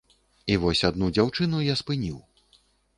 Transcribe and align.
І 0.53 0.55
вось 0.63 0.81
адну 0.89 1.11
дзяўчыну 1.19 1.63
я 1.73 1.79
спыніў. 1.85 2.19